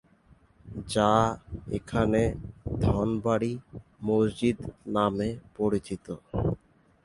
যা 0.87 1.11
এখানে 1.77 2.21
ধনবাড়ী 2.83 3.51
মসজিদ 4.07 4.57
নামে 4.95 5.29
পরিচিত। 5.57 6.05